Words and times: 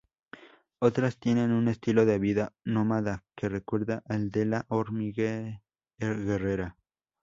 Otras 0.79 1.19
tienen 1.19 1.51
un 1.51 1.67
estilo 1.67 2.07
de 2.07 2.17
vida 2.17 2.55
nómada 2.63 3.23
que 3.35 3.49
recuerda 3.49 4.01
al 4.07 4.31
de 4.31 4.45
la 4.47 4.65
hormiga 4.67 5.61
guerrera. 5.99 6.75